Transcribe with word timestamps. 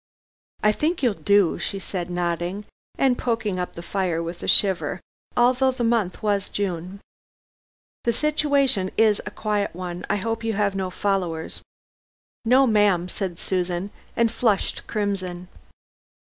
"I 0.63 0.71
think 0.71 1.03
you'll 1.03 1.13
do," 1.13 1.59
she 1.59 1.77
said 1.77 2.09
nodding, 2.09 2.65
and 2.97 3.19
poking 3.19 3.59
up 3.59 3.75
the 3.75 3.83
fire, 3.83 4.23
with 4.23 4.41
a 4.41 4.47
shiver, 4.47 4.99
although 5.37 5.69
the 5.69 5.83
month 5.83 6.23
was 6.23 6.49
June. 6.49 7.01
"The 8.05 8.11
situation 8.11 8.89
is 8.97 9.21
a 9.27 9.29
quiet 9.29 9.75
one. 9.75 10.03
I 10.09 10.15
hope 10.15 10.43
you 10.43 10.53
have 10.53 10.73
no 10.75 10.89
followers." 10.89 11.61
"No, 12.43 12.65
ma'am," 12.65 13.09
said 13.09 13.37
Susan 13.39 13.91
and 14.15 14.31
flushed 14.31 14.87
crimson. 14.87 15.47